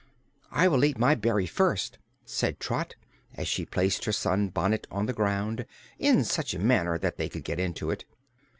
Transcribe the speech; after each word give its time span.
"I 0.49 0.67
will 0.67 0.83
eat 0.83 0.97
my 0.97 1.13
berry 1.13 1.45
first," 1.45 1.99
said 2.25 2.59
Trot, 2.59 2.95
as 3.35 3.47
she 3.47 3.67
placed 3.67 4.05
her 4.05 4.11
sunbonnet 4.11 4.87
on 4.89 5.05
the 5.05 5.13
ground, 5.13 5.67
in 5.99 6.23
such 6.23 6.57
manner 6.57 6.97
that 6.97 7.17
they 7.17 7.29
could 7.29 7.43
get 7.43 7.59
into 7.59 7.91
it. 7.91 8.05